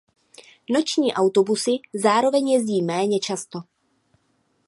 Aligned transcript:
Noční 0.69 1.13
autobusy 1.13 1.71
zároveň 1.93 2.49
jezdí 2.49 2.81
méně 2.83 3.19
často. 3.19 3.61